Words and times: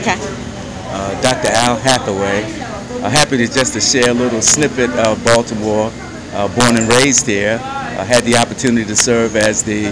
Okay. 0.00 0.16
Uh, 0.16 1.20
Dr. 1.20 1.48
Al 1.52 1.76
Hathaway. 1.76 2.40
Uh, 3.04 3.10
happy 3.10 3.36
to 3.36 3.46
just 3.46 3.74
to 3.74 3.82
share 3.82 4.08
a 4.08 4.14
little 4.14 4.40
snippet 4.40 4.88
of 4.96 5.22
Baltimore. 5.22 5.92
Uh, 6.32 6.48
born 6.56 6.78
and 6.78 6.88
raised 6.88 7.26
here. 7.26 7.60
I 7.60 8.04
had 8.08 8.24
the 8.24 8.36
opportunity 8.36 8.86
to 8.86 8.96
serve 8.96 9.36
as 9.36 9.62
the 9.62 9.88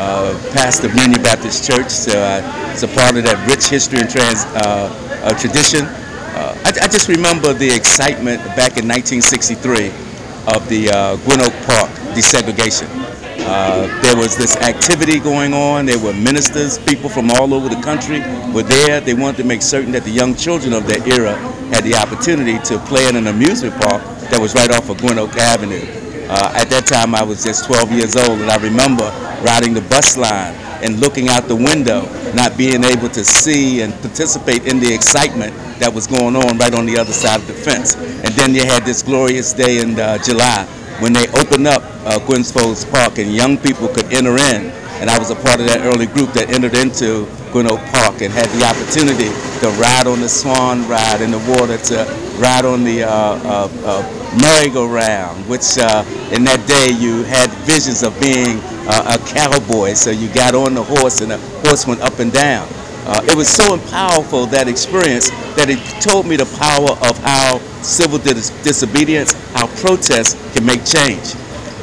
uh, 0.00 0.32
pastor 0.54 0.86
of 0.88 0.94
Union 0.94 1.20
Baptist 1.22 1.68
Church, 1.68 1.90
so 1.90 2.18
uh, 2.18 2.70
it's 2.72 2.84
a 2.84 2.88
part 2.88 3.18
of 3.18 3.24
that 3.24 3.36
rich 3.46 3.68
history 3.68 4.00
and 4.00 4.08
trans, 4.08 4.46
uh, 4.56 4.88
tradition. 5.38 5.84
I, 5.84 6.72
I, 6.80 6.88
just 6.88 7.08
remember 7.08 7.52
the 7.52 7.68
excitement 7.68 8.40
back 8.56 8.80
in 8.80 8.88
1963 8.88 9.88
of 10.56 10.66
the 10.70 10.88
uh, 10.88 11.16
Gwynn 11.28 11.42
Oak 11.42 11.52
Park 11.68 11.90
desegregation. 12.16 12.88
Uh, 13.50 13.88
there 14.02 14.14
was 14.16 14.36
this 14.36 14.54
activity 14.58 15.18
going 15.18 15.52
on. 15.52 15.84
There 15.84 15.98
were 15.98 16.12
ministers, 16.12 16.78
people 16.78 17.10
from 17.10 17.32
all 17.32 17.52
over 17.52 17.68
the 17.68 17.82
country 17.82 18.20
were 18.54 18.62
there. 18.62 19.00
They 19.00 19.12
wanted 19.12 19.38
to 19.38 19.44
make 19.44 19.60
certain 19.60 19.90
that 19.90 20.04
the 20.04 20.10
young 20.12 20.36
children 20.36 20.72
of 20.72 20.86
that 20.86 21.04
era 21.08 21.34
had 21.74 21.82
the 21.82 21.96
opportunity 21.96 22.60
to 22.70 22.78
play 22.86 23.08
in 23.08 23.16
an 23.16 23.26
amusement 23.26 23.74
park 23.82 24.04
that 24.30 24.38
was 24.40 24.54
right 24.54 24.70
off 24.70 24.88
of 24.88 24.98
Gwynn 24.98 25.18
Oak 25.18 25.34
Avenue. 25.34 25.82
Uh, 26.30 26.54
at 26.54 26.70
that 26.70 26.86
time, 26.86 27.12
I 27.12 27.24
was 27.24 27.42
just 27.42 27.66
12 27.66 27.90
years 27.90 28.14
old, 28.14 28.38
and 28.38 28.52
I 28.52 28.56
remember 28.62 29.10
riding 29.42 29.74
the 29.74 29.82
bus 29.90 30.16
line 30.16 30.54
and 30.86 31.00
looking 31.00 31.28
out 31.28 31.48
the 31.48 31.56
window, 31.56 32.06
not 32.34 32.56
being 32.56 32.84
able 32.84 33.08
to 33.08 33.24
see 33.24 33.82
and 33.82 33.92
participate 33.94 34.68
in 34.68 34.78
the 34.78 34.94
excitement 34.94 35.52
that 35.80 35.92
was 35.92 36.06
going 36.06 36.36
on 36.36 36.56
right 36.56 36.72
on 36.72 36.86
the 36.86 36.96
other 36.96 37.12
side 37.12 37.40
of 37.40 37.48
the 37.48 37.52
fence. 37.52 37.96
And 37.96 38.30
then 38.38 38.54
you 38.54 38.62
had 38.62 38.84
this 38.84 39.02
glorious 39.02 39.52
day 39.52 39.80
in 39.80 39.98
uh, 39.98 40.18
July 40.18 40.68
when 41.00 41.12
they 41.12 41.26
opened 41.32 41.66
up 41.66 41.82
uh, 42.04 42.18
Gwynn's 42.26 42.52
Park 42.52 43.18
and 43.18 43.34
young 43.34 43.58
people 43.58 43.88
could 43.88 44.12
enter 44.12 44.36
in. 44.36 44.72
And 45.00 45.08
I 45.08 45.18
was 45.18 45.30
a 45.30 45.34
part 45.34 45.60
of 45.60 45.66
that 45.66 45.80
early 45.80 46.04
group 46.06 46.32
that 46.36 46.50
entered 46.52 46.76
into 46.76 47.24
Gwynn 47.52 47.72
Oak 47.72 47.80
Park 47.88 48.20
and 48.20 48.28
had 48.32 48.52
the 48.52 48.68
opportunity 48.68 49.32
to 49.64 49.72
ride 49.80 50.06
on 50.06 50.20
the 50.20 50.28
swan 50.28 50.86
ride 50.88 51.22
in 51.22 51.30
the 51.30 51.40
water, 51.56 51.78
to 51.78 52.04
ride 52.36 52.66
on 52.66 52.84
the 52.84 53.04
uh, 53.04 53.08
uh, 53.08 53.68
uh 53.84 54.02
merry-go-round, 54.42 55.48
which 55.48 55.78
uh, 55.78 56.04
in 56.36 56.44
that 56.44 56.60
day 56.68 56.92
you 56.92 57.24
had 57.24 57.48
visions 57.64 58.02
of 58.02 58.12
being 58.20 58.60
a 58.86 59.16
cowboy. 59.32 59.94
So 59.94 60.10
you 60.10 60.28
got 60.34 60.54
on 60.54 60.74
the 60.74 60.84
horse 60.84 61.20
and 61.22 61.30
the 61.30 61.38
horse 61.64 61.86
went 61.86 62.02
up 62.02 62.18
and 62.18 62.30
down. 62.32 62.68
Uh, 63.10 63.20
it 63.24 63.34
was 63.34 63.48
so 63.48 63.76
powerful, 63.90 64.46
that 64.46 64.68
experience, 64.68 65.30
that 65.58 65.66
it 65.68 65.82
told 66.00 66.24
me 66.26 66.36
the 66.36 66.46
power 66.62 66.94
of 67.10 67.18
how 67.26 67.58
civil 67.82 68.18
dis 68.18 68.50
disobedience, 68.62 69.32
how 69.50 69.66
protest 69.82 70.38
can 70.54 70.64
make 70.64 70.84
change. 70.86 71.34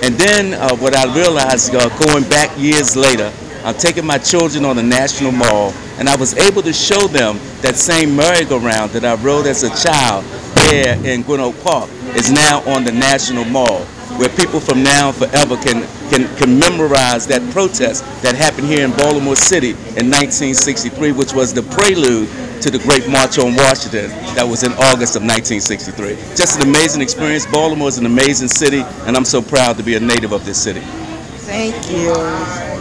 And 0.02 0.16
then 0.16 0.54
uh, 0.54 0.74
what 0.78 0.96
I 0.96 1.04
realized 1.14 1.76
uh, 1.76 1.90
going 2.00 2.24
back 2.30 2.56
years 2.58 2.96
later, 2.96 3.34
I'm 3.66 3.76
taking 3.76 4.06
my 4.06 4.18
children 4.18 4.64
on 4.64 4.78
the 4.78 4.84
National 4.84 5.34
Mall, 5.34 5.74
and 6.00 6.08
I 6.08 6.16
was 6.16 6.34
able 6.38 6.62
to 6.62 6.72
show 6.72 7.08
them 7.08 7.40
that 7.60 7.76
same 7.76 8.16
merry-go-round 8.16 8.92
that 8.92 9.04
I 9.04 9.16
rode 9.22 9.48
as 9.48 9.64
a 9.64 9.70
child 9.76 10.24
there 10.72 10.96
in 11.04 11.24
Gwynn 11.24 11.42
Oak 11.42 11.60
Park 11.62 11.90
is 12.16 12.32
now 12.32 12.64
on 12.72 12.86
the 12.86 12.92
National 12.94 13.44
Mall, 13.44 13.86
where 14.18 14.30
people 14.30 14.60
from 14.60 14.84
now 14.84 15.12
forever 15.12 15.56
can 15.58 15.86
can, 16.10 16.28
can 16.38 16.58
memorize 16.58 17.28
that 17.28 17.42
protest 17.52 18.04
that 18.24 18.36
happened 18.36 18.68
here 18.68 18.86
in 18.86 18.92
Baltimore 18.92 19.36
City 19.36 19.72
in 20.00 20.08
1963, 20.10 21.12
which 21.12 21.34
was 21.34 21.54
the 21.54 21.64
prelude 21.64 22.30
to 22.62 22.72
the 22.72 22.80
Great 22.80 23.08
March 23.10 23.38
on 23.38 23.56
Washington 23.56 24.10
that 24.36 24.46
was 24.48 24.64
in 24.64 24.72
August 24.74 25.16
of 25.16 25.22
1963. 25.22 26.16
Just 26.36 26.60
an 26.60 26.68
amazing 26.68 27.02
experience. 27.02 27.46
Baltimore 27.46 27.90
is 27.90 27.98
an 27.98 28.06
amazing 28.06 28.48
city, 28.48 28.82
and 29.06 29.16
I'm 29.16 29.26
so 29.26 29.42
proud 29.42 29.78
to 29.78 29.84
be 29.84 29.96
a 29.96 30.00
native 30.00 30.32
of 30.32 30.46
this 30.46 30.62
city. 30.62 30.82
Thank 31.46 31.92
you. 31.92 32.77